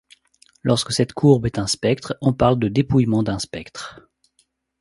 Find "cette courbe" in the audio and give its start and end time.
0.93-1.45